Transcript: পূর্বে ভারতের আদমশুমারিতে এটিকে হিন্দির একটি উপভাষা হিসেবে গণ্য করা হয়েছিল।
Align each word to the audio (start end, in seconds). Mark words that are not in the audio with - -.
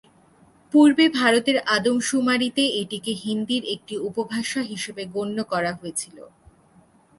পূর্বে 0.73 1.05
ভারতের 1.11 1.57
আদমশুমারিতে 1.75 2.63
এটিকে 2.81 3.11
হিন্দির 3.23 3.63
একটি 3.75 3.95
উপভাষা 4.09 4.61
হিসেবে 4.63 5.03
গণ্য 5.15 5.37
করা 5.43 5.71
হয়েছিল। 5.73 6.17